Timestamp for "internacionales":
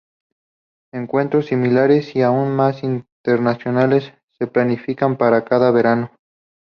2.81-4.11